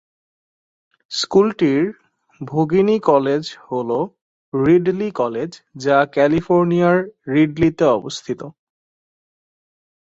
[1.11, 1.83] স্কুলটির
[2.41, 3.89] ভগিনী কলেজ হল
[4.53, 5.51] রিডলি কলেজ,
[5.75, 6.97] যা ক্যালিফোর্নিয়ার
[7.27, 8.41] রিডলিতে অবস্থিত।